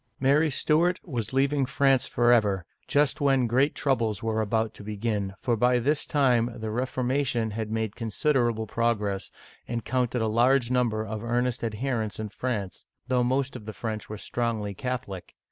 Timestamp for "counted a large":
9.85-10.71